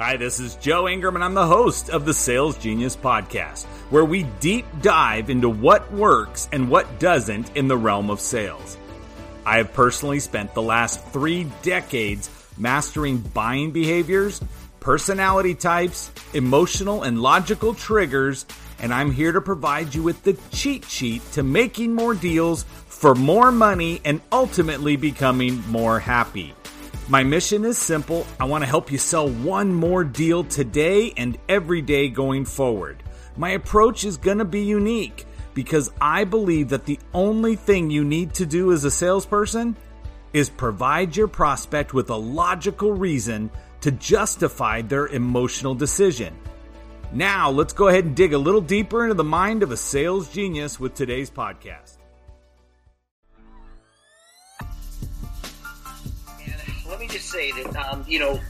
Hi, 0.00 0.16
this 0.16 0.38
is 0.38 0.54
Joe 0.54 0.88
Ingram, 0.88 1.16
and 1.16 1.24
I'm 1.24 1.34
the 1.34 1.44
host 1.44 1.90
of 1.90 2.04
the 2.04 2.14
Sales 2.14 2.56
Genius 2.56 2.94
Podcast, 2.94 3.64
where 3.90 4.04
we 4.04 4.22
deep 4.38 4.64
dive 4.80 5.28
into 5.28 5.50
what 5.50 5.92
works 5.92 6.48
and 6.52 6.70
what 6.70 7.00
doesn't 7.00 7.56
in 7.56 7.66
the 7.66 7.76
realm 7.76 8.08
of 8.08 8.20
sales. 8.20 8.78
I 9.44 9.56
have 9.56 9.72
personally 9.72 10.20
spent 10.20 10.54
the 10.54 10.62
last 10.62 11.04
three 11.06 11.50
decades 11.62 12.30
mastering 12.56 13.18
buying 13.18 13.72
behaviors, 13.72 14.40
personality 14.78 15.56
types, 15.56 16.12
emotional 16.32 17.02
and 17.02 17.20
logical 17.20 17.74
triggers, 17.74 18.46
and 18.78 18.94
I'm 18.94 19.10
here 19.10 19.32
to 19.32 19.40
provide 19.40 19.96
you 19.96 20.04
with 20.04 20.22
the 20.22 20.38
cheat 20.52 20.84
sheet 20.84 21.28
to 21.32 21.42
making 21.42 21.92
more 21.92 22.14
deals 22.14 22.62
for 22.86 23.16
more 23.16 23.50
money 23.50 24.00
and 24.04 24.20
ultimately 24.30 24.94
becoming 24.94 25.60
more 25.68 25.98
happy. 25.98 26.54
My 27.10 27.22
mission 27.22 27.64
is 27.64 27.78
simple. 27.78 28.26
I 28.38 28.44
want 28.44 28.62
to 28.62 28.68
help 28.68 28.92
you 28.92 28.98
sell 28.98 29.30
one 29.30 29.72
more 29.72 30.04
deal 30.04 30.44
today 30.44 31.14
and 31.16 31.38
every 31.48 31.80
day 31.80 32.10
going 32.10 32.44
forward. 32.44 33.02
My 33.34 33.50
approach 33.50 34.04
is 34.04 34.18
going 34.18 34.38
to 34.38 34.44
be 34.44 34.64
unique 34.64 35.24
because 35.54 35.90
I 36.02 36.24
believe 36.24 36.68
that 36.68 36.84
the 36.84 36.98
only 37.14 37.56
thing 37.56 37.88
you 37.88 38.04
need 38.04 38.34
to 38.34 38.44
do 38.44 38.72
as 38.72 38.84
a 38.84 38.90
salesperson 38.90 39.74
is 40.34 40.50
provide 40.50 41.16
your 41.16 41.28
prospect 41.28 41.94
with 41.94 42.10
a 42.10 42.16
logical 42.16 42.92
reason 42.92 43.50
to 43.80 43.90
justify 43.90 44.82
their 44.82 45.06
emotional 45.06 45.74
decision. 45.74 46.36
Now, 47.10 47.48
let's 47.48 47.72
go 47.72 47.88
ahead 47.88 48.04
and 48.04 48.14
dig 48.14 48.34
a 48.34 48.38
little 48.38 48.60
deeper 48.60 49.04
into 49.04 49.14
the 49.14 49.24
mind 49.24 49.62
of 49.62 49.72
a 49.72 49.78
sales 49.78 50.28
genius 50.28 50.78
with 50.78 50.92
today's 50.92 51.30
podcast. 51.30 51.97
Just 57.08 57.30
say 57.30 57.52
that 57.52 57.76
um, 57.76 58.04
you 58.06 58.18
know 58.18 58.40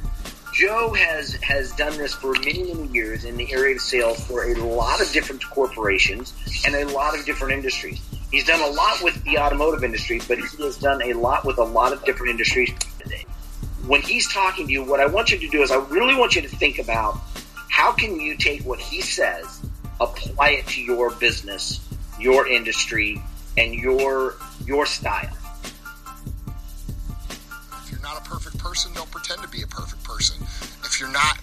Joe 0.52 0.92
has 0.94 1.34
has 1.34 1.72
done 1.72 1.96
this 1.98 2.14
for 2.14 2.32
many 2.32 2.74
many 2.74 2.88
years 2.88 3.24
in 3.24 3.36
the 3.36 3.52
area 3.52 3.76
of 3.76 3.80
sales 3.80 4.20
for 4.24 4.44
a 4.44 4.54
lot 4.54 5.00
of 5.00 5.10
different 5.12 5.48
corporations 5.50 6.34
and 6.66 6.74
a 6.74 6.84
lot 6.92 7.18
of 7.18 7.24
different 7.24 7.54
industries. 7.54 8.00
He's 8.30 8.46
done 8.46 8.60
a 8.60 8.74
lot 8.74 9.02
with 9.02 9.22
the 9.24 9.38
automotive 9.38 9.84
industry, 9.84 10.20
but 10.26 10.38
he 10.38 10.62
has 10.64 10.76
done 10.78 11.00
a 11.02 11.12
lot 11.14 11.44
with 11.44 11.58
a 11.58 11.64
lot 11.64 11.92
of 11.92 12.04
different 12.04 12.30
industries. 12.30 12.70
When 13.86 14.02
he's 14.02 14.30
talking 14.30 14.66
to 14.66 14.72
you, 14.72 14.84
what 14.84 15.00
I 15.00 15.06
want 15.06 15.30
you 15.30 15.38
to 15.38 15.48
do 15.48 15.62
is 15.62 15.70
I 15.70 15.76
really 15.76 16.14
want 16.14 16.34
you 16.36 16.42
to 16.42 16.48
think 16.48 16.78
about 16.78 17.18
how 17.70 17.92
can 17.92 18.20
you 18.20 18.36
take 18.36 18.62
what 18.66 18.80
he 18.80 19.00
says, 19.00 19.64
apply 20.00 20.50
it 20.50 20.66
to 20.66 20.82
your 20.82 21.10
business, 21.12 21.80
your 22.18 22.46
industry, 22.48 23.22
and 23.56 23.74
your 23.74 24.34
your 24.66 24.86
style 24.86 25.37
perfect 28.58 28.64
person, 28.64 28.92
don't 28.94 29.10
pretend 29.10 29.42
to 29.42 29.48
be 29.48 29.62
a 29.62 29.66
perfect 29.66 30.02
person. 30.04 30.36
If 30.84 31.00
you're 31.00 31.12
not, 31.12 31.38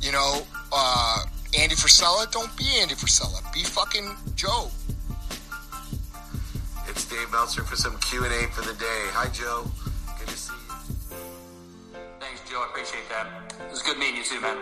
you 0.00 0.12
know, 0.12 0.42
uh, 0.72 1.24
Andy 1.58 1.74
Frisella, 1.74 2.30
don't 2.30 2.54
be 2.56 2.64
Andy 2.80 2.94
Frisella. 2.94 3.40
Be 3.52 3.62
fucking 3.62 4.16
Joe. 4.34 4.70
It's 6.88 7.08
Dave 7.08 7.30
Meltzer 7.32 7.62
for 7.64 7.76
some 7.76 7.98
Q 7.98 8.24
and 8.24 8.32
A 8.32 8.48
for 8.48 8.62
the 8.62 8.74
day. 8.74 9.02
Hi, 9.12 9.28
Joe. 9.32 9.70
Good 10.18 10.28
to 10.28 10.36
see 10.36 10.54
you. 10.54 11.98
Thanks, 12.20 12.40
Joe. 12.50 12.64
I 12.64 12.68
appreciate 12.70 13.08
that. 13.10 13.26
It 13.66 13.70
was 13.70 13.82
good 13.82 13.98
meeting 13.98 14.16
you 14.16 14.24
too, 14.24 14.40
man. 14.40 14.56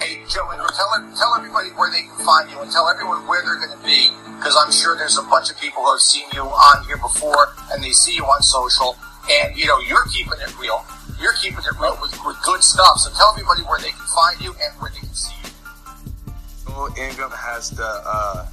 Hey, 0.00 0.22
Joe, 0.28 0.48
tell, 0.48 0.90
tell 1.16 1.34
everybody 1.36 1.68
where 1.70 1.90
they 1.90 2.02
can 2.02 2.24
find 2.24 2.50
you 2.50 2.58
and 2.60 2.70
tell 2.70 2.88
everyone 2.88 3.26
where 3.26 3.42
they're 3.42 3.60
going 3.60 3.78
to 3.78 3.84
be 3.84 4.08
because 4.40 4.56
I'm 4.56 4.72
sure 4.72 4.96
there's 4.96 5.18
a 5.18 5.22
bunch 5.22 5.50
of 5.50 5.60
people 5.60 5.82
who 5.82 5.90
have 5.92 6.00
seen 6.00 6.24
you 6.32 6.40
on 6.40 6.84
here 6.86 6.96
before 6.96 7.52
and 7.72 7.84
they 7.84 7.90
see 7.90 8.14
you 8.14 8.24
on 8.24 8.40
social 8.40 8.96
and, 9.30 9.54
you 9.54 9.66
know, 9.66 9.78
you're 9.80 10.06
keeping 10.06 10.40
it 10.40 10.58
real. 10.58 10.82
You're 11.20 11.34
keeping 11.34 11.58
it 11.58 11.78
real 11.78 11.98
with, 12.00 12.16
with 12.24 12.40
good 12.42 12.62
stuff. 12.64 12.96
So 12.96 13.10
tell 13.10 13.32
everybody 13.32 13.60
where 13.64 13.78
they 13.78 13.90
can 13.90 14.06
find 14.08 14.40
you 14.40 14.54
and 14.56 14.72
where 14.80 14.90
they 14.90 15.00
can 15.00 15.12
see 15.12 15.34
you. 15.44 16.32
Joe 16.66 16.88
Ingram 16.96 17.30
has 17.32 17.68
the, 17.68 17.84
uh, 17.84 18.48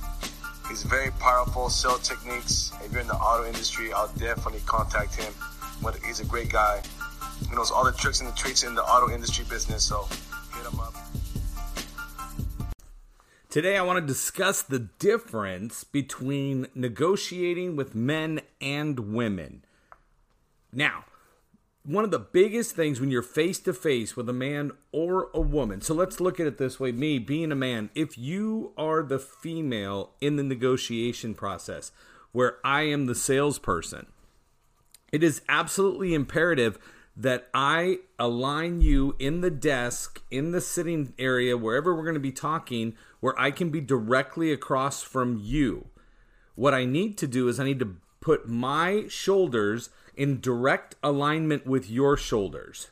he's 0.67 0.83
very 0.83 1.11
powerful 1.11 1.69
sales 1.69 2.05
techniques. 2.05 2.73
If 2.83 2.91
you're 2.91 2.99
in 2.99 3.07
the 3.07 3.15
auto 3.15 3.47
industry, 3.47 3.93
I'll 3.93 4.11
definitely 4.19 4.61
contact 4.65 5.15
him. 5.15 5.33
He's 6.05 6.19
a 6.19 6.25
great 6.25 6.49
guy. 6.49 6.81
He 7.49 7.55
knows 7.55 7.71
all 7.71 7.85
the 7.85 7.93
tricks 7.93 8.19
and 8.19 8.29
the 8.29 8.35
treats 8.35 8.63
in 8.63 8.75
the 8.75 8.83
auto 8.83 9.13
industry 9.13 9.45
business. 9.49 9.85
So 9.85 10.05
Today, 13.57 13.75
I 13.75 13.81
want 13.81 13.97
to 13.97 14.05
discuss 14.05 14.61
the 14.61 14.77
difference 14.77 15.83
between 15.83 16.67
negotiating 16.75 17.75
with 17.75 17.95
men 17.95 18.41
and 18.61 19.15
women. 19.15 19.65
Now, 20.71 21.05
one 21.81 22.03
of 22.03 22.11
the 22.11 22.19
biggest 22.19 22.75
things 22.75 22.99
when 22.99 23.09
you're 23.09 23.23
face 23.23 23.57
to 23.61 23.73
face 23.73 24.15
with 24.15 24.29
a 24.29 24.31
man 24.31 24.73
or 24.91 25.29
a 25.33 25.41
woman, 25.41 25.81
so 25.81 25.95
let's 25.95 26.19
look 26.19 26.39
at 26.39 26.45
it 26.45 26.59
this 26.59 26.79
way 26.79 26.91
me 26.91 27.17
being 27.17 27.51
a 27.51 27.55
man, 27.55 27.89
if 27.95 28.15
you 28.15 28.73
are 28.77 29.01
the 29.01 29.17
female 29.17 30.11
in 30.21 30.35
the 30.35 30.43
negotiation 30.43 31.33
process 31.33 31.91
where 32.33 32.57
I 32.63 32.83
am 32.83 33.07
the 33.07 33.15
salesperson, 33.15 34.05
it 35.11 35.23
is 35.23 35.41
absolutely 35.49 36.13
imperative 36.13 36.77
that 37.15 37.47
I 37.55 38.01
align 38.19 38.81
you 38.81 39.15
in 39.17 39.41
the 39.41 39.49
desk, 39.49 40.21
in 40.29 40.51
the 40.51 40.61
sitting 40.61 41.15
area, 41.17 41.57
wherever 41.57 41.95
we're 41.95 42.03
going 42.03 42.13
to 42.13 42.19
be 42.19 42.31
talking, 42.31 42.95
where 43.19 43.39
I 43.39 43.51
can 43.51 43.69
be 43.69 43.81
directly 43.81 44.51
across 44.51 45.01
from 45.01 45.39
you. 45.41 45.87
What 46.55 46.73
I 46.73 46.85
need 46.85 47.17
to 47.19 47.27
do 47.27 47.47
is 47.47 47.59
I 47.59 47.65
need 47.65 47.79
to 47.79 47.97
put 48.21 48.47
my 48.47 49.05
shoulders 49.07 49.89
in 50.15 50.41
direct 50.41 50.95
alignment 51.03 51.65
with 51.65 51.89
your 51.89 52.17
shoulders. 52.17 52.89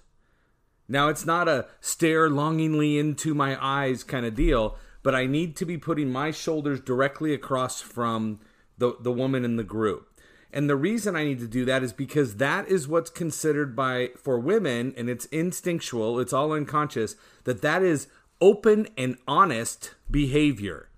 Now, 0.88 1.10
it's 1.10 1.26
not 1.26 1.48
a 1.48 1.66
stare 1.82 2.30
longingly 2.30 3.00
into 3.00 3.34
my 3.34 3.58
eyes 3.60 4.04
kind 4.04 4.26
of 4.26 4.36
deal, 4.36 4.78
but 5.02 5.16
I 5.16 5.26
need 5.26 5.56
to 5.58 5.66
be 5.66 5.78
putting 5.78 6.12
my 6.12 6.32
shoulders 6.32 6.80
directly 6.80 7.34
across 7.34 7.82
from 7.82 8.40
the, 8.78 8.96
the 9.00 9.12
woman 9.12 9.44
in 9.44 9.56
the 9.56 9.64
group. 9.64 10.10
And 10.54 10.70
the 10.70 10.76
reason 10.76 11.16
I 11.16 11.26
need 11.26 11.40
to 11.40 11.48
do 11.48 11.66
that 11.66 11.84
is 11.84 11.92
because 11.92 12.38
that 12.38 12.70
is 12.70 12.88
what's 12.88 13.10
considered 13.10 13.76
by 13.76 14.12
for 14.16 14.40
women 14.40 14.94
and 14.96 15.10
it's 15.10 15.26
instinctual, 15.26 16.20
it's 16.20 16.32
all 16.32 16.54
unconscious 16.54 17.16
that 17.44 17.62
that 17.62 17.84
is 17.84 18.08
open 18.42 18.88
and 18.98 19.18
honest 19.28 19.96
behavior. 20.10 20.90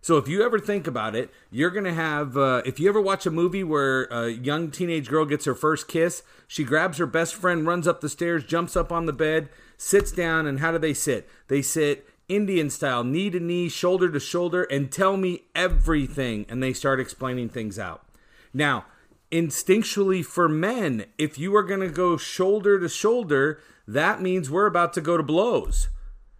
So 0.00 0.16
if 0.16 0.28
you 0.28 0.42
ever 0.42 0.58
think 0.58 0.86
about 0.86 1.14
it, 1.14 1.30
you're 1.50 1.70
to 1.70 1.92
have 1.92 2.36
uh, 2.36 2.62
if 2.64 2.78
you 2.80 2.88
ever 2.88 3.00
watch 3.00 3.26
a 3.26 3.30
movie 3.30 3.64
where 3.64 4.04
a 4.04 4.28
young 4.28 4.70
teenage 4.70 5.08
girl 5.08 5.24
gets 5.24 5.44
her 5.44 5.54
first 5.54 5.88
kiss, 5.88 6.22
she 6.46 6.64
grabs 6.64 6.98
her 6.98 7.06
best 7.06 7.34
friend, 7.34 7.66
runs 7.66 7.88
up 7.88 8.00
the 8.00 8.08
stairs, 8.08 8.44
jumps 8.44 8.76
up 8.76 8.92
on 8.92 9.06
the 9.06 9.12
bed, 9.12 9.48
sits 9.76 10.12
down 10.12 10.46
and 10.46 10.60
how 10.60 10.72
do 10.72 10.78
they 10.78 10.94
sit? 10.94 11.28
They 11.48 11.62
sit 11.62 12.08
Indian 12.28 12.70
style, 12.70 13.04
knee 13.04 13.30
to 13.30 13.40
knee, 13.40 13.68
shoulder 13.68 14.08
to 14.10 14.20
shoulder 14.20 14.64
and 14.64 14.92
tell 14.92 15.16
me 15.16 15.42
everything 15.54 16.46
and 16.48 16.62
they 16.62 16.72
start 16.72 17.00
explaining 17.00 17.48
things 17.48 17.78
out. 17.78 18.06
Now, 18.54 18.86
instinctually 19.32 20.24
for 20.24 20.48
men, 20.48 21.06
if 21.18 21.38
you 21.38 21.54
are 21.56 21.64
to 21.64 21.88
go 21.88 22.16
shoulder 22.16 22.78
to 22.78 22.88
shoulder, 22.88 23.60
that 23.86 24.22
means 24.22 24.50
we're 24.50 24.66
about 24.66 24.92
to 24.94 25.00
go 25.00 25.16
to 25.16 25.22
blows. 25.22 25.88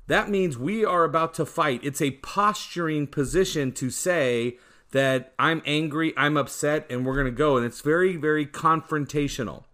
That 0.09 0.31
means 0.31 0.59
we 0.59 0.85
are 0.85 1.05
about 1.05 1.35
to 1.35 1.47
fight. 1.47 1.81
It's 1.85 2.03
a 2.03 2.13
posturing 2.13 3.07
position 3.07 3.73
to 3.73 3.91
say 3.91 4.57
that 4.91 5.35
I'm 5.39 5.63
angry, 5.67 6.15
I'm 6.17 6.39
upset, 6.39 6.87
and 6.89 7.05
we're 7.05 7.15
going 7.15 7.27
to 7.27 7.31
go. 7.31 7.59
And 7.59 7.67
it's 7.67 7.83
very, 7.83 8.17
very 8.17 8.47
confrontational. 8.47 9.65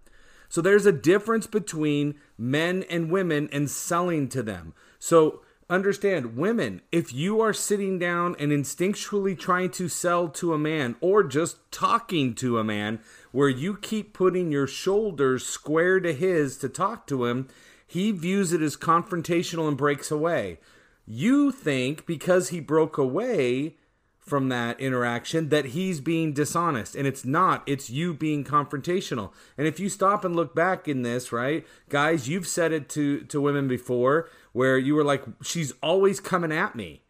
So 0.49 0.61
there's 0.61 0.87
a 0.87 0.93
difference 0.93 1.47
between 1.47 2.17
men 2.37 2.85
and 2.91 3.11
women 3.11 3.49
and 3.53 3.71
selling 3.71 4.29
to 4.31 4.43
them. 4.43 4.75
So 4.99 5.43
understand 5.71 6.37
women 6.37 6.83
if 6.93 7.13
you 7.13 7.41
are 7.41 7.55
sitting 7.55 7.99
down 7.99 8.37
and 8.39 8.53
instinctually 8.53 9.39
trying 9.39 9.71
to 9.71 9.89
sell 9.89 10.29
to 10.29 10.53
a 10.53 10.59
man 10.59 10.95
or 11.01 11.23
just 11.23 11.57
talking 11.73 12.35
to 12.35 12.59
a 12.59 12.65
man 12.65 13.01
where 13.33 13.49
you 13.49 13.77
keep 13.77 14.13
putting 14.13 14.53
your 14.53 14.67
shoulders 14.67 15.47
square 15.47 16.01
to 16.01 16.13
his 16.13 16.59
to 16.59 16.69
talk 16.69 17.07
to 17.07 17.25
him 17.25 17.49
he 17.95 18.11
views 18.11 18.53
it 18.53 18.61
as 18.61 18.77
confrontational 18.77 19.67
and 19.67 19.77
breaks 19.77 20.11
away 20.11 20.59
you 21.07 21.51
think 21.51 22.07
because 22.07 22.51
he 22.51 22.61
broke 22.61 22.99
away 22.99 23.77
from 24.19 24.49
that 24.49 24.81
interaction 24.81 25.49
that 25.51 25.67
he's 25.67 26.01
being 26.01 26.33
dishonest 26.33 26.95
and 26.95 27.07
it's 27.07 27.25
not 27.25 27.63
it's 27.67 27.91
you 27.91 28.15
being 28.15 28.45
confrontational 28.45 29.33
and 29.59 29.67
if 29.67 29.81
you 29.81 29.89
stop 29.89 30.25
and 30.25 30.37
look 30.37 30.55
back 30.55 30.87
in 30.87 31.03
this 31.03 31.33
right 31.33 31.67
guys 31.89 32.29
you've 32.29 32.47
said 32.47 32.73
it 32.73 32.89
to 32.89 33.21
to 33.25 33.41
women 33.41 33.69
before 33.69 34.29
where 34.55 34.79
you 34.79 34.95
were 34.95 35.05
like, 35.05 35.25
she's 35.43 35.73
always 35.83 36.21
coming 36.21 36.53
at 36.53 36.75
me. 36.75 37.03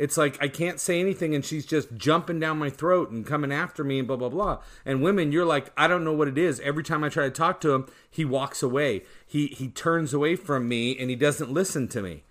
It's 0.00 0.16
like 0.16 0.42
I 0.42 0.48
can't 0.48 0.80
say 0.80 0.98
anything 0.98 1.34
and 1.34 1.44
she's 1.44 1.66
just 1.66 1.94
jumping 1.94 2.40
down 2.40 2.58
my 2.58 2.70
throat 2.70 3.10
and 3.10 3.26
coming 3.26 3.52
after 3.52 3.84
me 3.84 3.98
and 3.98 4.08
blah 4.08 4.16
blah 4.16 4.30
blah. 4.30 4.58
And 4.84 5.02
women, 5.02 5.30
you're 5.30 5.44
like, 5.44 5.70
I 5.76 5.86
don't 5.86 6.04
know 6.04 6.12
what 6.12 6.26
it 6.26 6.38
is. 6.38 6.58
Every 6.60 6.82
time 6.82 7.04
I 7.04 7.08
try 7.10 7.24
to 7.24 7.30
talk 7.30 7.60
to 7.60 7.74
him, 7.74 7.86
he 8.10 8.24
walks 8.24 8.62
away. 8.62 9.02
He 9.26 9.48
he 9.48 9.68
turns 9.68 10.14
away 10.14 10.36
from 10.36 10.66
me 10.66 10.98
and 10.98 11.10
he 11.10 11.16
doesn't 11.16 11.52
listen 11.52 11.86
to 11.88 12.02
me. 12.02 12.24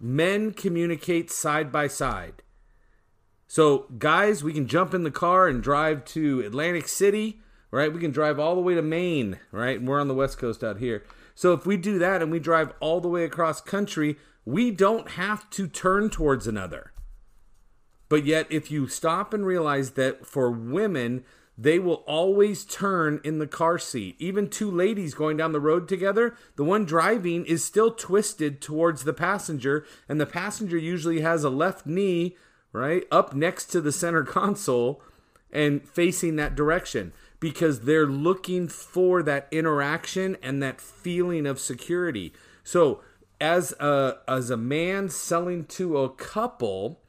Men 0.00 0.52
communicate 0.52 1.30
side 1.30 1.70
by 1.70 1.86
side. 1.86 2.42
So, 3.46 3.86
guys, 3.98 4.42
we 4.42 4.54
can 4.54 4.66
jump 4.66 4.94
in 4.94 5.02
the 5.02 5.10
car 5.10 5.46
and 5.46 5.62
drive 5.62 6.06
to 6.06 6.40
Atlantic 6.40 6.88
City 6.88 7.42
right? 7.72 7.92
We 7.92 8.00
can 8.00 8.12
drive 8.12 8.38
all 8.38 8.54
the 8.54 8.60
way 8.60 8.74
to 8.74 8.82
Maine, 8.82 9.40
right? 9.50 9.80
And 9.80 9.88
we're 9.88 10.00
on 10.00 10.06
the 10.06 10.14
West 10.14 10.38
Coast 10.38 10.62
out 10.62 10.78
here. 10.78 11.02
So 11.34 11.54
if 11.54 11.66
we 11.66 11.76
do 11.76 11.98
that 11.98 12.22
and 12.22 12.30
we 12.30 12.38
drive 12.38 12.72
all 12.78 13.00
the 13.00 13.08
way 13.08 13.24
across 13.24 13.60
country, 13.60 14.16
we 14.44 14.70
don't 14.70 15.12
have 15.12 15.50
to 15.50 15.66
turn 15.66 16.10
towards 16.10 16.46
another. 16.46 16.92
But 18.12 18.26
yet, 18.26 18.46
if 18.50 18.70
you 18.70 18.88
stop 18.88 19.32
and 19.32 19.46
realize 19.46 19.92
that 19.92 20.26
for 20.26 20.50
women, 20.50 21.24
they 21.56 21.78
will 21.78 22.04
always 22.06 22.62
turn 22.62 23.22
in 23.24 23.38
the 23.38 23.46
car 23.46 23.78
seat. 23.78 24.16
Even 24.18 24.50
two 24.50 24.70
ladies 24.70 25.14
going 25.14 25.38
down 25.38 25.52
the 25.52 25.60
road 25.60 25.88
together, 25.88 26.36
the 26.56 26.62
one 26.62 26.84
driving 26.84 27.46
is 27.46 27.64
still 27.64 27.90
twisted 27.90 28.60
towards 28.60 29.04
the 29.04 29.14
passenger, 29.14 29.86
and 30.10 30.20
the 30.20 30.26
passenger 30.26 30.76
usually 30.76 31.22
has 31.22 31.42
a 31.42 31.48
left 31.48 31.86
knee, 31.86 32.36
right, 32.70 33.04
up 33.10 33.34
next 33.34 33.68
to 33.68 33.80
the 33.80 33.90
center 33.90 34.24
console 34.24 35.00
and 35.50 35.88
facing 35.88 36.36
that 36.36 36.54
direction 36.54 37.14
because 37.40 37.80
they're 37.80 38.04
looking 38.04 38.68
for 38.68 39.22
that 39.22 39.48
interaction 39.50 40.36
and 40.42 40.62
that 40.62 40.82
feeling 40.82 41.46
of 41.46 41.58
security. 41.58 42.34
So, 42.62 43.00
as 43.42 43.72
a 43.80 44.18
as 44.28 44.50
a 44.50 44.56
man 44.56 45.08
selling 45.08 45.64
to 45.64 45.98
a 45.98 46.10
couple, 46.10 47.00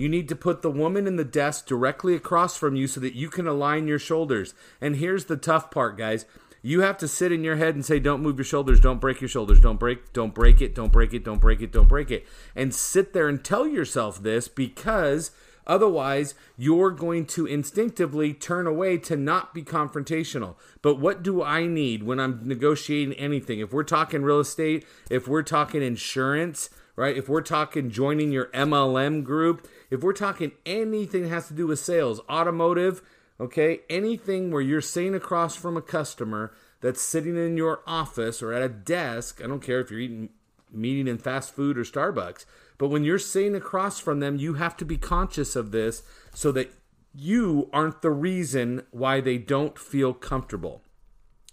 you 0.00 0.08
need 0.08 0.28
to 0.28 0.36
put 0.36 0.62
the 0.62 0.70
woman 0.70 1.06
in 1.06 1.16
the 1.16 1.24
desk 1.24 1.66
directly 1.66 2.14
across 2.14 2.56
from 2.56 2.74
you 2.74 2.86
so 2.86 3.00
that 3.00 3.14
you 3.14 3.28
can 3.28 3.46
align 3.46 3.86
your 3.86 3.98
shoulders. 3.98 4.54
And 4.80 4.96
here's 4.96 5.26
the 5.26 5.36
tough 5.36 5.70
part, 5.70 5.98
guys. 5.98 6.24
You 6.62 6.80
have 6.82 6.98
to 6.98 7.08
sit 7.08 7.32
in 7.32 7.44
your 7.44 7.56
head 7.56 7.74
and 7.74 7.84
say, 7.84 7.98
Don't 7.98 8.22
move 8.22 8.36
your 8.36 8.44
shoulders, 8.44 8.80
don't 8.80 9.00
break 9.00 9.20
your 9.20 9.28
shoulders, 9.28 9.60
don't 9.60 9.78
break, 9.78 10.12
don't 10.12 10.34
break 10.34 10.60
it, 10.60 10.74
don't 10.74 10.92
break 10.92 11.14
it, 11.14 11.24
don't 11.24 11.40
break 11.40 11.62
it, 11.62 11.72
don't 11.72 11.88
break 11.88 12.10
it. 12.10 12.26
And 12.54 12.74
sit 12.74 13.12
there 13.12 13.28
and 13.28 13.42
tell 13.42 13.66
yourself 13.66 14.22
this 14.22 14.48
because 14.48 15.30
Otherwise, 15.66 16.34
you're 16.56 16.90
going 16.90 17.24
to 17.24 17.46
instinctively 17.46 18.34
turn 18.34 18.66
away 18.66 18.98
to 18.98 19.14
not 19.14 19.54
be 19.54 19.62
confrontational. 19.62 20.56
But 20.82 20.96
what 20.96 21.22
do 21.22 21.44
I 21.44 21.66
need 21.66 22.02
when 22.02 22.18
I'm 22.18 22.40
negotiating 22.42 23.14
anything? 23.14 23.60
If 23.60 23.72
we're 23.72 23.84
talking 23.84 24.22
real 24.22 24.40
estate, 24.40 24.84
if 25.10 25.28
we're 25.28 25.44
talking 25.44 25.80
insurance, 25.80 26.70
right? 27.00 27.16
If 27.16 27.30
we're 27.30 27.40
talking 27.40 27.90
joining 27.90 28.30
your 28.30 28.48
MLM 28.48 29.24
group, 29.24 29.66
if 29.88 30.02
we're 30.02 30.12
talking 30.12 30.52
anything 30.66 31.22
that 31.22 31.28
has 31.30 31.48
to 31.48 31.54
do 31.54 31.66
with 31.66 31.78
sales, 31.78 32.20
automotive, 32.28 33.00
okay, 33.40 33.80
anything 33.88 34.50
where 34.50 34.60
you're 34.60 34.82
sitting 34.82 35.14
across 35.14 35.56
from 35.56 35.78
a 35.78 35.82
customer 35.82 36.52
that's 36.82 37.00
sitting 37.00 37.38
in 37.38 37.56
your 37.56 37.80
office 37.86 38.42
or 38.42 38.52
at 38.52 38.60
a 38.60 38.68
desk, 38.68 39.40
I 39.42 39.46
don't 39.46 39.62
care 39.62 39.80
if 39.80 39.90
you're 39.90 40.00
eating 40.00 40.28
meeting 40.70 41.08
in 41.08 41.16
fast 41.16 41.54
food 41.54 41.78
or 41.78 41.84
Starbucks, 41.84 42.44
but 42.76 42.88
when 42.88 43.02
you're 43.02 43.18
sitting 43.18 43.54
across 43.54 43.98
from 43.98 44.20
them, 44.20 44.36
you 44.36 44.54
have 44.54 44.76
to 44.76 44.84
be 44.84 44.98
conscious 44.98 45.56
of 45.56 45.70
this 45.70 46.02
so 46.34 46.52
that 46.52 46.70
you 47.14 47.70
aren't 47.72 48.02
the 48.02 48.10
reason 48.10 48.84
why 48.90 49.22
they 49.22 49.38
don't 49.38 49.78
feel 49.78 50.12
comfortable. 50.12 50.82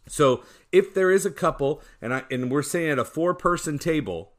So 0.10 0.44
if 0.74 0.94
there 0.94 1.10
is 1.10 1.26
a 1.26 1.32
couple 1.32 1.82
and 2.02 2.14
I 2.14 2.24
and 2.30 2.52
we're 2.52 2.64
sitting 2.64 2.90
at 2.90 3.00
a 3.00 3.06
four 3.06 3.34
person 3.34 3.80
table, 3.80 4.34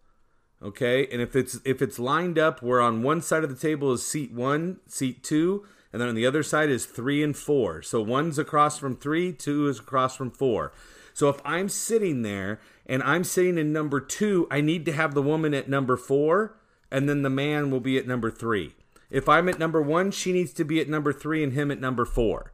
okay, 0.63 1.07
and 1.11 1.21
if 1.21 1.37
it's 1.37 1.61
if 1.65 1.83
it's 1.83 1.99
lined 1.99 2.39
up 2.39 2.63
where 2.63 2.81
on 2.81 3.03
one 3.03 3.23
side 3.23 3.45
of 3.45 3.51
the 3.51 3.57
table 3.57 3.93
is 3.93 4.07
seat 4.07 4.33
one, 4.33 4.81
seat 4.87 5.23
two, 5.23 5.65
and 5.93 6.01
then 6.01 6.09
on 6.09 6.15
the 6.15 6.27
other 6.27 6.43
side 6.43 6.71
is 6.71 6.87
three 6.87 7.23
and 7.23 7.37
four. 7.37 7.83
So 7.83 8.01
one's 8.01 8.39
across 8.39 8.79
from 8.79 8.97
three, 8.97 9.33
two 9.33 9.69
is 9.69 9.79
across 9.79 10.17
from 10.17 10.31
four. 10.31 10.73
So 11.15 11.29
if 11.29 11.41
I'm 11.45 11.69
sitting 11.69 12.23
there 12.23 12.61
and 12.87 13.03
I'm 13.03 13.25
sitting 13.25 13.59
in 13.59 13.73
number 13.73 14.01
two, 14.01 14.47
I 14.51 14.61
need 14.61 14.85
to 14.87 14.93
have 14.93 15.15
the 15.15 15.23
woman 15.23 15.55
at 15.55 15.69
number 15.69 15.97
four, 15.97 16.57
and 16.91 17.09
then 17.09 17.23
the 17.23 17.31
man 17.31 17.71
will 17.71 17.81
be 17.81 17.99
at 17.99 18.07
number 18.07 18.31
three. 18.31 18.75
If 19.11 19.29
I'm 19.29 19.49
at 19.49 19.59
number 19.59 19.81
one, 19.81 20.11
she 20.11 20.33
needs 20.33 20.53
to 20.55 20.65
be 20.65 20.81
at 20.81 20.89
number 20.89 21.13
three 21.13 21.43
and 21.43 21.55
him 21.55 21.71
at 21.71 21.81
number 21.81 22.05
four. 22.05 22.53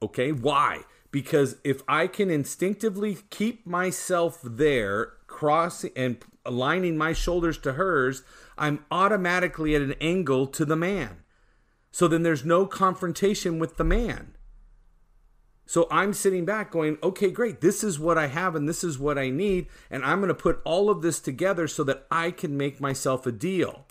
Okay, 0.00 0.32
why? 0.32 0.82
Because 1.10 1.56
if 1.62 1.82
I 1.86 2.06
can 2.06 2.30
instinctively 2.30 3.18
keep 3.30 3.66
myself 3.66 4.38
there, 4.42 5.12
and 5.96 6.18
aligning 6.44 6.96
my 6.96 7.12
shoulders 7.12 7.58
to 7.58 7.72
hers, 7.74 8.22
I'm 8.58 8.84
automatically 8.90 9.74
at 9.74 9.82
an 9.82 9.94
angle 10.00 10.46
to 10.48 10.64
the 10.64 10.76
man. 10.76 11.22
So 11.90 12.08
then 12.08 12.22
there's 12.22 12.44
no 12.44 12.66
confrontation 12.66 13.58
with 13.58 13.76
the 13.76 13.84
man. 13.84 14.34
So 15.66 15.86
I'm 15.90 16.12
sitting 16.12 16.44
back 16.44 16.70
going, 16.70 16.98
okay, 17.02 17.30
great. 17.30 17.60
This 17.60 17.84
is 17.84 17.98
what 17.98 18.18
I 18.18 18.26
have 18.26 18.54
and 18.54 18.68
this 18.68 18.82
is 18.82 18.98
what 18.98 19.18
I 19.18 19.30
need. 19.30 19.68
And 19.90 20.04
I'm 20.04 20.20
going 20.20 20.28
to 20.28 20.34
put 20.34 20.60
all 20.64 20.90
of 20.90 21.02
this 21.02 21.20
together 21.20 21.68
so 21.68 21.84
that 21.84 22.06
I 22.10 22.30
can 22.30 22.56
make 22.56 22.80
myself 22.80 23.26
a 23.26 23.32
deal. 23.32 23.86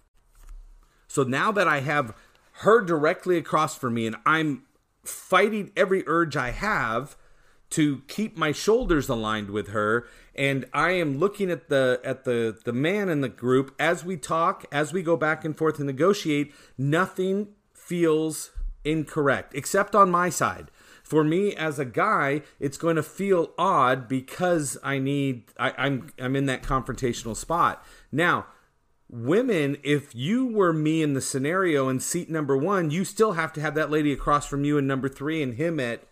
So 1.08 1.24
now 1.24 1.52
that 1.52 1.68
I 1.68 1.80
have 1.80 2.16
her 2.62 2.82
directly 2.82 3.38
across 3.38 3.78
from 3.78 3.96
me 3.96 4.08
and 4.08 4.16
I'm 4.26 4.64
fighting 5.04 5.72
every 5.76 6.04
urge 6.06 6.38
I 6.38 6.52
have 6.52 7.16
to 7.72 8.02
keep 8.08 8.38
my 8.38 8.52
shoulders 8.52 9.10
aligned 9.10 9.50
with 9.50 9.70
her 9.70 10.08
and 10.36 10.66
I 10.74 10.92
am 10.92 11.18
looking 11.18 11.52
at 11.52 11.70
the 11.70 12.00
at 12.04 12.24
the 12.24 12.58
the 12.64 12.74
man 12.74 13.10
in 13.10 13.22
the 13.22 13.30
group 13.30 13.76
as 13.80 14.06
we 14.06 14.18
talk 14.18 14.66
as 14.72 14.94
we 14.94 15.02
go 15.02 15.18
back 15.18 15.44
and 15.46 15.58
forth 15.58 15.78
and 15.78 15.88
negotiate 15.88 16.54
nothing 16.78 17.50
feels 17.74 18.52
incorrect 18.84 19.54
except 19.56 19.96
on 19.96 20.10
my 20.10 20.30
side 20.30 20.72
for 21.12 21.26
me 21.26 21.54
as 21.54 21.78
a 21.78 21.84
guy, 21.84 22.42
it's 22.58 22.78
going 22.78 22.96
to 22.96 23.04
feel 23.04 23.52
odd 23.58 24.08
because 24.08 24.78
I 24.82 24.98
need 24.98 25.44
I, 25.60 25.74
I'm 25.78 26.10
I'm 26.18 26.38
in 26.38 26.46
that 26.46 26.64
confrontational 26.64 27.36
spot. 27.36 27.86
Now, 28.14 28.46
women, 29.10 29.76
if 29.84 30.16
you 30.16 30.46
were 30.48 30.72
me 30.72 31.04
in 31.04 31.12
the 31.12 31.20
scenario 31.20 31.90
in 31.90 32.00
seat 32.00 32.30
number 32.30 32.56
one, 32.56 32.92
you 32.92 33.04
still 33.04 33.34
have 33.34 33.52
to 33.54 33.62
have 33.62 33.76
that 33.76 33.92
lady 33.92 34.14
across 34.14 34.46
from 34.46 34.64
you 34.64 34.78
in 34.78 34.88
number 34.88 35.10
three 35.10 35.44
and 35.44 35.56
him 35.56 35.82
at 35.82 36.04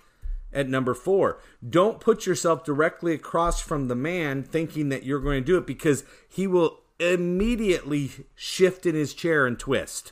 at 0.53 0.69
number 0.69 0.93
four. 0.93 1.39
Don't 1.67 1.99
put 1.99 2.25
yourself 2.25 2.63
directly 2.63 3.13
across 3.13 3.61
from 3.61 3.87
the 3.87 3.95
man 3.95 4.43
thinking 4.43 4.89
that 4.89 5.03
you're 5.03 5.19
going 5.19 5.41
to 5.41 5.45
do 5.45 5.57
it 5.57 5.67
because 5.67 6.03
he 6.27 6.47
will 6.47 6.79
immediately 6.99 8.11
shift 8.35 8.85
in 8.85 8.95
his 8.95 9.13
chair 9.13 9.45
and 9.45 9.57
twist. 9.57 10.11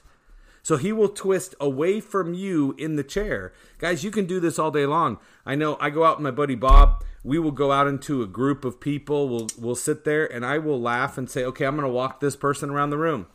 So 0.64 0.76
he 0.76 0.92
will 0.92 1.10
twist 1.10 1.56
away 1.62 2.02
from 2.02 2.34
you 2.34 2.76
in 2.78 2.98
the 2.98 3.04
chair. 3.04 3.54
Guys, 3.78 4.04
you 4.04 4.12
can 4.12 4.26
do 4.26 4.42
this 4.42 4.60
all 4.60 4.70
day 4.70 4.86
long. 4.86 5.18
I 5.46 5.56
know 5.56 5.78
I 5.80 5.90
go 5.90 6.04
out 6.04 6.18
with 6.18 6.24
my 6.24 6.32
buddy 6.32 6.56
Bob. 6.56 7.06
We 7.24 7.40
will 7.40 7.52
go 7.52 7.72
out 7.72 7.88
into 7.88 8.22
a 8.22 8.28
group 8.28 8.66
of 8.66 8.82
people. 8.82 9.30
We'll 9.30 9.48
we'll 9.58 9.76
sit 9.76 10.04
there 10.04 10.26
and 10.26 10.46
I 10.46 10.58
will 10.58 10.80
laugh 10.80 11.18
and 11.18 11.30
say, 11.30 11.46
"Okay, 11.46 11.66
I'm 11.66 11.76
going 11.76 11.88
to 11.88 11.94
walk 11.94 12.20
this 12.20 12.36
person 12.36 12.70
around 12.70 12.90
the 12.90 12.98
room." 12.98 13.28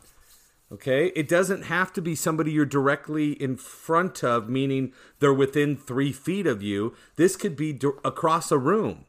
Okay? 0.73 1.07
It 1.15 1.27
doesn't 1.27 1.63
have 1.63 1.93
to 1.93 2.01
be 2.01 2.15
somebody 2.15 2.51
you're 2.51 2.65
directly 2.65 3.33
in 3.33 3.57
front 3.57 4.23
of, 4.23 4.49
meaning 4.49 4.91
they're 5.19 5.33
within 5.33 5.77
3 5.77 6.11
feet 6.11 6.47
of 6.47 6.63
you. 6.63 6.95
This 7.15 7.35
could 7.35 7.55
be 7.55 7.79
across 8.03 8.51
a 8.51 8.57
room. 8.57 9.05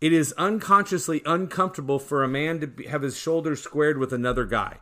It 0.00 0.12
is 0.12 0.34
unconsciously 0.36 1.22
uncomfortable 1.24 1.98
for 1.98 2.24
a 2.24 2.28
man 2.28 2.60
to 2.60 2.88
have 2.88 3.02
his 3.02 3.16
shoulders 3.16 3.62
squared 3.62 3.98
with 3.98 4.12
another 4.12 4.44
guy. 4.44 4.80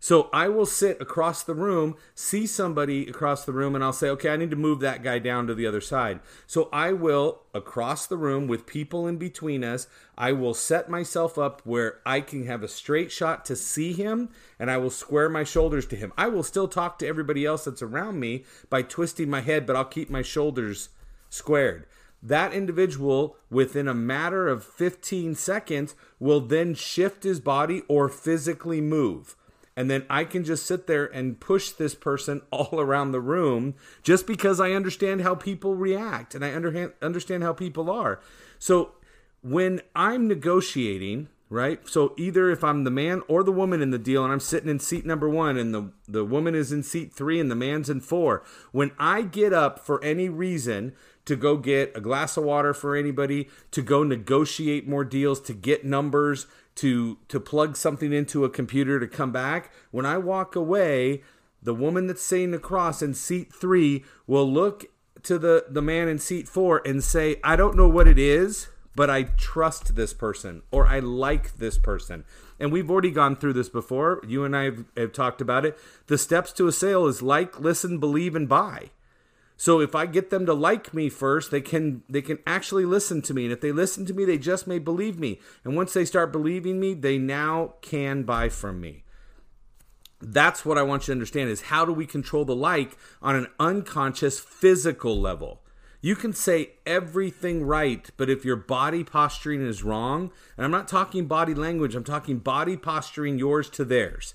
So 0.00 0.30
I 0.32 0.48
will 0.48 0.66
sit 0.66 1.00
across 1.00 1.42
the 1.42 1.56
room, 1.56 1.96
see 2.14 2.46
somebody 2.46 3.08
across 3.08 3.44
the 3.44 3.52
room, 3.52 3.74
and 3.74 3.82
I'll 3.82 3.92
say, 3.92 4.08
okay, 4.10 4.30
I 4.30 4.36
need 4.36 4.50
to 4.50 4.56
move 4.56 4.78
that 4.78 5.02
guy 5.02 5.18
down 5.18 5.48
to 5.48 5.56
the 5.56 5.66
other 5.66 5.80
side. 5.80 6.20
So 6.46 6.68
I 6.72 6.92
will, 6.92 7.42
across 7.52 8.06
the 8.06 8.16
room 8.16 8.46
with 8.46 8.64
people 8.64 9.08
in 9.08 9.16
between 9.16 9.64
us, 9.64 9.88
I 10.16 10.32
will 10.32 10.54
set 10.54 10.88
myself 10.88 11.36
up 11.36 11.62
where 11.64 11.98
I 12.06 12.20
can 12.20 12.46
have 12.46 12.62
a 12.62 12.68
straight 12.68 13.10
shot 13.10 13.44
to 13.46 13.56
see 13.56 13.92
him, 13.92 14.28
and 14.56 14.70
I 14.70 14.76
will 14.76 14.90
square 14.90 15.28
my 15.28 15.42
shoulders 15.42 15.86
to 15.86 15.96
him. 15.96 16.12
I 16.16 16.28
will 16.28 16.44
still 16.44 16.68
talk 16.68 17.00
to 17.00 17.06
everybody 17.08 17.44
else 17.44 17.64
that's 17.64 17.82
around 17.82 18.20
me 18.20 18.44
by 18.70 18.82
twisting 18.82 19.28
my 19.28 19.40
head, 19.40 19.66
but 19.66 19.74
I'll 19.74 19.84
keep 19.84 20.10
my 20.10 20.22
shoulders 20.22 20.90
squared. 21.28 21.86
That 22.22 22.52
individual, 22.52 23.36
within 23.50 23.88
a 23.88 23.94
matter 23.94 24.46
of 24.46 24.62
15 24.62 25.34
seconds, 25.34 25.96
will 26.20 26.40
then 26.40 26.74
shift 26.74 27.24
his 27.24 27.40
body 27.40 27.82
or 27.88 28.08
physically 28.08 28.80
move 28.80 29.34
and 29.78 29.88
then 29.88 30.04
I 30.10 30.24
can 30.24 30.42
just 30.42 30.66
sit 30.66 30.88
there 30.88 31.06
and 31.06 31.38
push 31.38 31.70
this 31.70 31.94
person 31.94 32.42
all 32.50 32.80
around 32.80 33.12
the 33.12 33.20
room 33.20 33.76
just 34.02 34.26
because 34.26 34.58
I 34.58 34.72
understand 34.72 35.20
how 35.20 35.36
people 35.36 35.76
react 35.76 36.34
and 36.34 36.44
I 36.44 36.50
understand 36.50 37.44
how 37.44 37.52
people 37.52 37.88
are. 37.88 38.18
So 38.58 38.96
when 39.40 39.80
I'm 39.94 40.26
negotiating, 40.26 41.28
right? 41.50 41.80
So 41.88 42.14
either 42.18 42.50
if 42.50 42.62
I'm 42.62 42.84
the 42.84 42.90
man 42.90 43.22
or 43.28 43.42
the 43.42 43.52
woman 43.52 43.80
in 43.80 43.90
the 43.90 43.98
deal 43.98 44.22
and 44.22 44.32
I'm 44.32 44.40
sitting 44.40 44.68
in 44.68 44.78
seat 44.78 45.06
number 45.06 45.28
1 45.28 45.56
and 45.56 45.74
the 45.74 45.92
the 46.06 46.24
woman 46.24 46.54
is 46.54 46.72
in 46.72 46.82
seat 46.82 47.12
3 47.12 47.40
and 47.40 47.50
the 47.50 47.54
man's 47.54 47.88
in 47.88 48.00
4, 48.00 48.42
when 48.72 48.92
I 48.98 49.22
get 49.22 49.52
up 49.52 49.78
for 49.78 50.02
any 50.04 50.28
reason 50.28 50.94
to 51.24 51.36
go 51.36 51.56
get 51.56 51.92
a 51.94 52.00
glass 52.00 52.36
of 52.36 52.44
water 52.44 52.72
for 52.72 52.96
anybody, 52.96 53.48
to 53.70 53.82
go 53.82 54.02
negotiate 54.02 54.88
more 54.88 55.04
deals, 55.04 55.40
to 55.42 55.52
get 55.52 55.84
numbers, 55.84 56.46
to 56.76 57.18
to 57.28 57.40
plug 57.40 57.76
something 57.76 58.12
into 58.12 58.44
a 58.44 58.50
computer 58.50 59.00
to 59.00 59.06
come 59.06 59.32
back. 59.32 59.72
When 59.90 60.06
I 60.06 60.16
walk 60.18 60.54
away, 60.54 61.22
the 61.62 61.74
woman 61.74 62.06
that's 62.06 62.22
sitting 62.22 62.54
across 62.54 63.02
in 63.02 63.14
seat 63.14 63.52
three 63.52 64.04
will 64.26 64.50
look 64.50 64.86
to 65.24 65.38
the 65.38 65.66
the 65.68 65.82
man 65.82 66.08
in 66.08 66.18
seat 66.18 66.48
four 66.48 66.80
and 66.86 67.02
say, 67.02 67.40
"I 67.42 67.56
don't 67.56 67.76
know 67.76 67.88
what 67.88 68.06
it 68.06 68.18
is." 68.18 68.68
But 68.98 69.10
I 69.10 69.22
trust 69.22 69.94
this 69.94 70.12
person 70.12 70.62
or 70.72 70.88
I 70.88 70.98
like 70.98 71.58
this 71.58 71.78
person. 71.78 72.24
And 72.58 72.72
we've 72.72 72.90
already 72.90 73.12
gone 73.12 73.36
through 73.36 73.52
this 73.52 73.68
before. 73.68 74.20
You 74.26 74.44
and 74.44 74.56
I 74.56 74.64
have, 74.64 74.84
have 74.96 75.12
talked 75.12 75.40
about 75.40 75.64
it. 75.64 75.78
The 76.08 76.18
steps 76.18 76.50
to 76.54 76.66
a 76.66 76.72
sale 76.72 77.06
is 77.06 77.22
like, 77.22 77.60
listen, 77.60 78.00
believe, 78.00 78.34
and 78.34 78.48
buy. 78.48 78.90
So 79.56 79.80
if 79.80 79.94
I 79.94 80.06
get 80.06 80.30
them 80.30 80.46
to 80.46 80.52
like 80.52 80.92
me 80.92 81.08
first, 81.10 81.52
they 81.52 81.60
can 81.60 82.02
they 82.08 82.20
can 82.20 82.40
actually 82.44 82.86
listen 82.86 83.22
to 83.22 83.34
me. 83.34 83.44
And 83.44 83.52
if 83.52 83.60
they 83.60 83.70
listen 83.70 84.04
to 84.06 84.14
me, 84.14 84.24
they 84.24 84.36
just 84.36 84.66
may 84.66 84.80
believe 84.80 85.16
me. 85.16 85.38
And 85.62 85.76
once 85.76 85.92
they 85.92 86.04
start 86.04 86.32
believing 86.32 86.80
me, 86.80 86.94
they 86.94 87.18
now 87.18 87.74
can 87.80 88.24
buy 88.24 88.48
from 88.48 88.80
me. 88.80 89.04
That's 90.20 90.64
what 90.64 90.76
I 90.76 90.82
want 90.82 91.02
you 91.02 91.06
to 91.06 91.12
understand 91.12 91.50
is 91.50 91.60
how 91.60 91.84
do 91.84 91.92
we 91.92 92.04
control 92.04 92.44
the 92.44 92.56
like 92.56 92.98
on 93.22 93.36
an 93.36 93.46
unconscious 93.60 94.40
physical 94.40 95.20
level? 95.20 95.62
You 96.00 96.14
can 96.14 96.32
say 96.32 96.74
everything 96.86 97.64
right, 97.64 98.08
but 98.16 98.30
if 98.30 98.44
your 98.44 98.54
body 98.56 99.02
posturing 99.02 99.66
is 99.66 99.82
wrong, 99.82 100.30
and 100.56 100.64
I'm 100.64 100.70
not 100.70 100.86
talking 100.86 101.26
body 101.26 101.54
language, 101.54 101.96
I'm 101.96 102.04
talking 102.04 102.38
body 102.38 102.76
posturing 102.76 103.36
yours 103.36 103.68
to 103.70 103.84
theirs. 103.84 104.34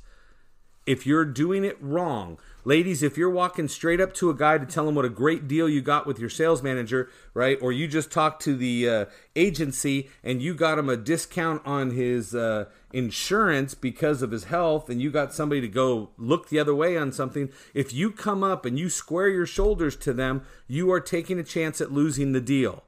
If 0.86 1.08
you're 1.08 1.24
doing 1.24 1.64
it 1.64 1.78
wrong, 1.80 2.38
ladies, 2.66 3.04
if 3.04 3.18
you're 3.18 3.30
walking 3.30 3.70
straight 3.70 4.02
up 4.02 4.14
to 4.16 4.30
a 4.30 4.36
guy 4.36 4.58
to 4.58 4.66
tell 4.66 4.88
him 4.88 4.96
what 4.96 5.06
a 5.06 5.10
great 5.10 5.48
deal 5.48 5.70
you 5.70 5.82
got 5.82 6.06
with 6.06 6.20
your 6.20 6.30
sales 6.30 6.62
manager, 6.62 7.10
right? 7.34 7.58
Or 7.62 7.72
you 7.72 7.88
just 7.88 8.12
talked 8.12 8.42
to 8.44 8.58
the 8.58 8.90
uh, 8.90 9.06
agency 9.34 10.10
and 10.24 10.42
you 10.42 10.54
got 10.54 10.78
him 10.78 10.90
a 10.90 10.98
discount 10.98 11.66
on 11.66 11.92
his 11.92 12.36
uh, 12.36 12.66
insurance 12.92 13.76
because 13.76 14.22
of 14.22 14.32
his 14.32 14.46
health, 14.46 14.90
and 14.90 15.02
you 15.02 15.10
got 15.10 15.34
somebody 15.34 15.62
to 15.62 15.70
go 15.70 16.10
look 16.18 16.50
the 16.50 16.60
other 16.60 16.76
way 16.76 16.98
on 16.98 17.14
something. 17.14 17.50
If 17.74 17.94
you 17.94 18.12
come 18.12 18.44
up 18.44 18.66
and 18.66 18.78
you 18.78 18.90
square 18.90 19.30
your 19.30 19.46
shoulders 19.46 19.96
to 19.98 20.12
them, 20.12 20.44
you 20.68 20.92
are 20.92 21.00
taking 21.00 21.40
a 21.40 21.44
chance 21.44 21.80
at 21.80 21.94
losing 21.94 22.34
the 22.34 22.42
deal. 22.42 22.84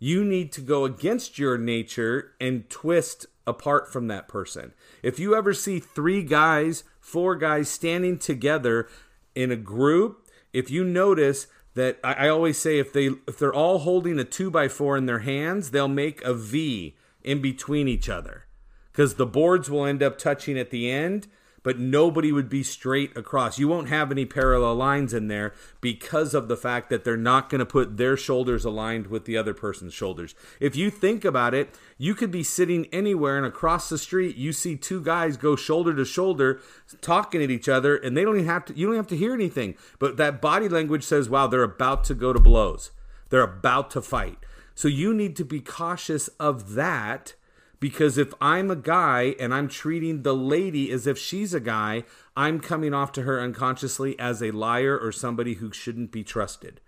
You 0.00 0.24
need 0.24 0.50
to 0.52 0.60
go 0.60 0.84
against 0.84 1.38
your 1.38 1.56
nature 1.56 2.32
and 2.40 2.68
twist 2.68 3.26
apart 3.46 3.92
from 3.92 4.08
that 4.08 4.26
person. 4.26 4.72
If 5.02 5.20
you 5.20 5.36
ever 5.36 5.54
see 5.54 5.78
three 5.78 6.24
guys 6.24 6.82
four 7.02 7.36
guys 7.36 7.68
standing 7.68 8.16
together 8.16 8.88
in 9.34 9.50
a 9.50 9.56
group, 9.56 10.26
if 10.52 10.70
you 10.70 10.84
notice 10.84 11.48
that 11.74 11.98
I, 12.02 12.12
I, 12.14 12.28
always 12.28 12.58
say 12.58 12.78
if 12.78 12.92
they 12.92 13.10
if 13.26 13.38
they're 13.38 13.52
all 13.52 13.80
holding 13.80 14.18
a 14.18 14.24
two 14.24 14.50
by 14.50 14.68
four 14.68 14.96
in 14.96 15.06
their 15.06 15.20
hands, 15.20 15.70
they'll 15.70 15.88
make 15.88 16.22
a 16.22 16.32
V 16.32 16.96
in 17.22 17.42
between 17.42 17.88
each 17.88 18.08
other. 18.08 18.46
Because 18.90 19.14
the 19.14 19.26
boards 19.26 19.68
will 19.68 19.84
end 19.84 20.02
up 20.02 20.18
touching 20.18 20.58
at 20.58 20.70
the 20.70 20.90
end 20.90 21.28
but 21.62 21.78
nobody 21.78 22.32
would 22.32 22.48
be 22.48 22.62
straight 22.62 23.16
across. 23.16 23.58
You 23.58 23.68
won't 23.68 23.88
have 23.88 24.10
any 24.10 24.26
parallel 24.26 24.74
lines 24.74 25.14
in 25.14 25.28
there 25.28 25.52
because 25.80 26.34
of 26.34 26.48
the 26.48 26.56
fact 26.56 26.90
that 26.90 27.04
they're 27.04 27.16
not 27.16 27.48
going 27.48 27.60
to 27.60 27.66
put 27.66 27.96
their 27.96 28.16
shoulders 28.16 28.64
aligned 28.64 29.06
with 29.06 29.24
the 29.24 29.36
other 29.36 29.54
person's 29.54 29.94
shoulders. 29.94 30.34
If 30.60 30.76
you 30.76 30.90
think 30.90 31.24
about 31.24 31.54
it, 31.54 31.74
you 31.98 32.14
could 32.14 32.30
be 32.30 32.42
sitting 32.42 32.86
anywhere 32.86 33.36
and 33.36 33.46
across 33.46 33.88
the 33.88 33.98
street 33.98 34.36
you 34.36 34.52
see 34.52 34.76
two 34.76 35.00
guys 35.00 35.36
go 35.36 35.56
shoulder 35.56 35.94
to 35.94 36.04
shoulder 36.04 36.60
talking 37.00 37.42
at 37.42 37.50
each 37.50 37.68
other 37.68 37.96
and 37.96 38.16
they 38.16 38.24
don't 38.24 38.36
even 38.36 38.46
have 38.46 38.64
to 38.66 38.76
you 38.76 38.86
don't 38.86 38.96
have 38.96 39.06
to 39.08 39.16
hear 39.16 39.32
anything. 39.32 39.76
But 39.98 40.16
that 40.16 40.40
body 40.40 40.68
language 40.68 41.04
says, 41.04 41.28
"Wow, 41.28 41.46
they're 41.46 41.62
about 41.62 42.04
to 42.04 42.14
go 42.14 42.32
to 42.32 42.40
blows. 42.40 42.90
They're 43.30 43.42
about 43.42 43.90
to 43.92 44.02
fight." 44.02 44.38
So 44.74 44.88
you 44.88 45.14
need 45.14 45.36
to 45.36 45.44
be 45.44 45.60
cautious 45.60 46.28
of 46.40 46.74
that 46.74 47.34
because 47.82 48.16
if 48.16 48.32
I'm 48.40 48.70
a 48.70 48.76
guy 48.76 49.34
and 49.40 49.52
I'm 49.52 49.66
treating 49.66 50.22
the 50.22 50.36
lady 50.36 50.92
as 50.92 51.08
if 51.08 51.18
she's 51.18 51.52
a 51.52 51.58
guy, 51.58 52.04
I'm 52.36 52.60
coming 52.60 52.94
off 52.94 53.10
to 53.12 53.22
her 53.22 53.40
unconsciously 53.40 54.16
as 54.20 54.40
a 54.40 54.52
liar 54.52 54.96
or 54.96 55.10
somebody 55.10 55.54
who 55.54 55.72
shouldn't 55.72 56.12
be 56.12 56.22
trusted. 56.22 56.80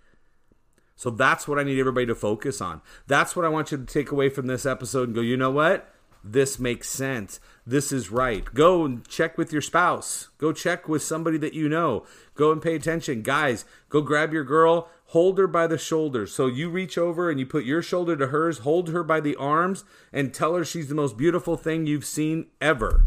So 0.94 1.10
that's 1.10 1.48
what 1.48 1.58
I 1.58 1.64
need 1.64 1.80
everybody 1.80 2.06
to 2.06 2.14
focus 2.14 2.60
on. 2.60 2.80
That's 3.08 3.34
what 3.34 3.44
I 3.44 3.48
want 3.48 3.72
you 3.72 3.78
to 3.78 3.84
take 3.84 4.12
away 4.12 4.28
from 4.28 4.46
this 4.46 4.64
episode 4.64 5.08
and 5.08 5.16
go, 5.16 5.20
you 5.20 5.36
know 5.36 5.50
what? 5.50 5.92
This 6.26 6.59
makes 6.59 6.88
sense. 6.88 7.38
This 7.66 7.93
is 7.93 8.11
right. 8.11 8.47
Go 8.54 8.87
and 8.87 9.07
check 9.07 9.37
with 9.37 9.52
your 9.52 9.61
spouse. 9.61 10.28
Go 10.38 10.52
check 10.52 10.88
with 10.88 11.02
somebody 11.02 11.37
that 11.37 11.52
you 11.52 11.69
know. 11.69 12.07
Go 12.35 12.50
and 12.50 12.62
pay 12.62 12.75
attention. 12.75 13.21
Guys, 13.21 13.66
go 13.90 14.00
grab 14.00 14.33
your 14.33 14.43
girl, 14.43 14.88
hold 15.09 15.37
her 15.37 15.47
by 15.47 15.66
the 15.66 15.76
shoulders. 15.76 16.33
So 16.33 16.47
you 16.47 16.71
reach 16.71 16.97
over 16.97 17.28
and 17.28 17.38
you 17.38 17.45
put 17.45 17.66
your 17.66 17.83
shoulder 17.83 18.16
to 18.16 18.28
hers, 18.28 18.61
hold 18.61 18.88
her 18.88 19.04
by 19.04 19.21
the 19.21 19.37
arms, 19.37 19.85
and 20.14 20.33
tell 20.33 20.54
her 20.54 20.64
she's 20.64 20.88
the 20.88 20.95
most 20.95 21.19
beautiful 21.19 21.59
thing 21.59 21.87
you've 21.87 22.07
seen 22.07 22.47
ever. 22.59 23.07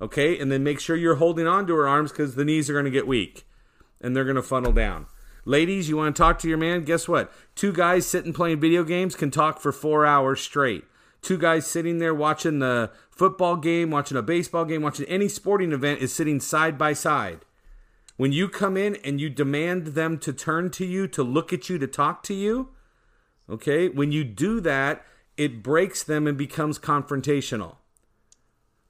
Okay? 0.00 0.36
And 0.36 0.50
then 0.50 0.64
make 0.64 0.80
sure 0.80 0.96
you're 0.96 1.16
holding 1.16 1.46
on 1.46 1.68
to 1.68 1.76
her 1.76 1.86
arms 1.86 2.10
because 2.10 2.34
the 2.34 2.44
knees 2.44 2.68
are 2.68 2.74
going 2.74 2.84
to 2.84 2.90
get 2.90 3.06
weak 3.06 3.46
and 4.00 4.16
they're 4.16 4.24
going 4.24 4.34
to 4.34 4.42
funnel 4.42 4.72
down. 4.72 5.06
Ladies, 5.44 5.88
you 5.88 5.96
want 5.96 6.16
to 6.16 6.20
talk 6.20 6.40
to 6.40 6.48
your 6.48 6.58
man? 6.58 6.82
Guess 6.82 7.06
what? 7.06 7.32
Two 7.54 7.72
guys 7.72 8.06
sitting 8.06 8.32
playing 8.32 8.58
video 8.58 8.82
games 8.82 9.14
can 9.14 9.30
talk 9.30 9.60
for 9.60 9.70
four 9.70 10.04
hours 10.04 10.40
straight 10.40 10.84
two 11.26 11.36
guys 11.36 11.66
sitting 11.66 11.98
there 11.98 12.14
watching 12.14 12.60
the 12.60 12.90
football 13.10 13.56
game, 13.56 13.90
watching 13.90 14.16
a 14.16 14.22
baseball 14.22 14.64
game, 14.64 14.80
watching 14.80 15.06
any 15.06 15.28
sporting 15.28 15.72
event 15.72 16.00
is 16.00 16.14
sitting 16.14 16.38
side 16.38 16.78
by 16.78 16.92
side. 16.92 17.40
When 18.16 18.32
you 18.32 18.48
come 18.48 18.76
in 18.76 18.96
and 19.04 19.20
you 19.20 19.28
demand 19.28 19.88
them 19.88 20.18
to 20.18 20.32
turn 20.32 20.70
to 20.70 20.86
you, 20.86 21.08
to 21.08 21.24
look 21.24 21.52
at 21.52 21.68
you, 21.68 21.78
to 21.78 21.86
talk 21.88 22.22
to 22.24 22.34
you, 22.34 22.68
okay, 23.50 23.88
when 23.88 24.12
you 24.12 24.22
do 24.22 24.60
that, 24.60 25.04
it 25.36 25.64
breaks 25.64 26.04
them 26.04 26.28
and 26.28 26.38
becomes 26.38 26.78
confrontational. 26.78 27.76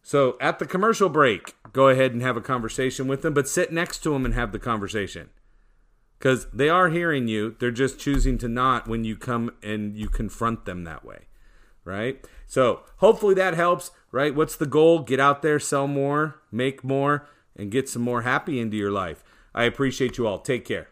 So 0.03 0.37
at 0.39 0.59
the 0.59 0.67
commercial 0.67 1.09
break, 1.09 1.55
go 1.73 1.89
ahead 1.89 2.13
and 2.13 2.21
have 2.21 2.37
a 2.37 2.43
conversation 2.43 3.09
with 3.09 3.23
them, 3.23 3.33
but 3.33 3.49
sit 3.49 3.73
next 3.73 4.01
to 4.01 4.11
them 4.11 4.27
and 4.27 4.35
have 4.35 4.53
the 4.53 4.59
conversation. 4.59 5.31
Because 6.19 6.47
they 6.53 6.69
are 6.69 6.91
hearing 6.91 7.29
you, 7.29 7.57
they're 7.59 7.71
just 7.71 7.99
choosing 7.99 8.37
to 8.39 8.49
not 8.49 8.87
when 8.87 9.05
you 9.05 9.17
come 9.17 9.53
and 9.63 9.97
you 9.97 10.09
confront 10.09 10.67
them 10.67 10.85
that 10.85 11.03
way 11.05 11.25
right? 11.87 12.23
So 12.47 12.81
hopefully 12.99 13.35
that 13.37 13.55
helps, 13.55 13.91
right? 14.13 14.35
What's 14.35 14.57
the 14.57 14.67
goal? 14.67 15.01
Get 15.01 15.21
out 15.21 15.41
there, 15.41 15.59
sell 15.59 15.87
more, 15.87 16.43
make 16.53 16.85
more, 16.85 17.27
and 17.57 17.71
get 17.71 17.89
some 17.89 18.03
more 18.03 18.21
happy 18.23 18.61
into 18.61 18.77
your 18.77 18.91
life. 18.91 19.25
I 19.55 19.65
appreciate 19.65 20.19
you 20.19 20.27
all. 20.27 20.41
Take 20.41 20.67
care. 20.67 20.89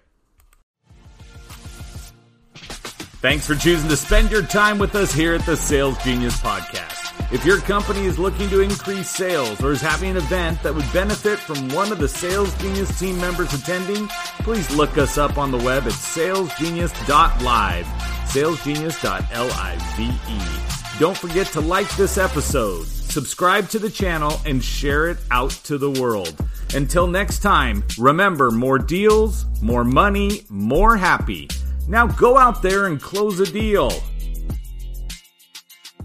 Thanks 3.21 3.47
for 3.47 3.55
choosing 3.55 3.89
to 3.89 3.97
spend 3.97 4.31
your 4.31 4.43
time 4.43 4.79
with 4.79 4.95
us 4.95 5.13
here 5.13 5.35
at 5.35 5.47
the 5.47 5.57
Sales 5.57 5.97
Genius 6.05 6.39
Podcast. 6.41 7.33
If 7.33 7.43
your 7.45 7.59
company 7.61 8.05
is 8.05 8.19
looking 8.19 8.51
to 8.51 8.61
increase 8.61 9.09
sales 9.09 9.63
or 9.63 9.73
is 9.73 9.81
having 9.81 10.11
an 10.11 10.19
event 10.19 10.63
that 10.63 10.75
would 10.75 10.93
benefit 10.93 11.39
from 11.39 11.71
one 11.71 11.91
of 11.91 11.99
the 11.99 12.09
Sales 12.09 12.55
Genius 12.59 12.99
team 12.99 13.19
members 13.19 13.55
attending, 13.55 14.09
please 14.41 14.71
look 14.77 14.99
us 14.99 15.17
up 15.17 15.39
on 15.39 15.51
the 15.51 15.57
web 15.57 15.85
at 15.85 15.93
salesgenius.live, 15.93 17.87
salesgenius.live. 18.27 20.84
Don't 21.01 21.19
forget 21.19 21.49
to 21.49 21.61
like 21.61 21.91
this 21.97 22.19
episode, 22.19 22.87
subscribe 22.87 23.69
to 23.71 23.81
the 23.81 23.91
channel, 23.91 24.41
and 24.47 24.63
share 24.63 25.09
it 25.09 25.19
out 25.33 25.51
to 25.65 25.77
the 25.77 25.91
world. 25.91 26.37
Until 26.73 27.09
next 27.09 27.41
time, 27.41 27.83
remember 27.99 28.53
more 28.53 28.79
deals, 28.79 29.45
more 29.61 29.83
money, 29.83 30.43
more 30.49 30.97
happy. 30.97 31.49
Now 31.89 32.07
go 32.07 32.39
out 32.39 32.63
there 32.63 32.87
and 32.87 33.03
close 33.03 33.41
a 33.41 33.45
deal. 33.45 33.91